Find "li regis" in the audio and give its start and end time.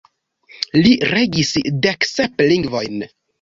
0.79-1.51